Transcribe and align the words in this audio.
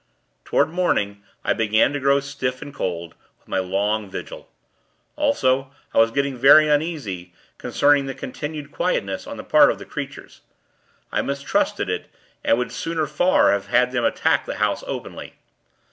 Toward 0.43 0.69
morning, 0.69 1.21
I 1.43 1.53
began 1.53 1.93
to 1.93 1.99
grow 1.99 2.19
stiff 2.21 2.63
and 2.63 2.73
cold, 2.73 3.13
with 3.37 3.47
my 3.47 3.59
long 3.59 4.09
vigil; 4.09 4.49
also, 5.15 5.69
I 5.93 5.99
was 5.99 6.09
getting 6.09 6.35
very 6.35 6.67
uneasy, 6.67 7.33
concerning 7.59 8.07
the 8.07 8.15
continued 8.15 8.71
quietness 8.71 9.27
on 9.27 9.37
the 9.37 9.43
part 9.43 9.69
of 9.69 9.77
the 9.77 9.85
creatures. 9.85 10.41
I 11.11 11.21
mistrusted 11.21 11.87
it, 11.87 12.09
and 12.43 12.57
would 12.57 12.71
sooner, 12.71 13.05
far, 13.05 13.51
have 13.51 13.67
had 13.67 13.91
them 13.91 14.03
attack 14.03 14.47
the 14.47 14.55
house, 14.55 14.83
openly. 14.87 15.35